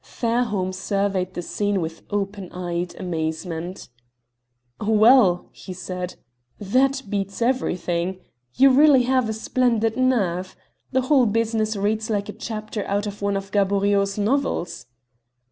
[0.03, 3.87] Fairholme surveyed the scene with open eyed amazement.
[4.83, 6.15] "Well," he said,
[6.57, 8.19] "that beats everything.
[8.55, 10.55] You really have a splendid nerve.
[10.91, 14.87] The whole business reads like a chapter out of one of Gaboriau's novels."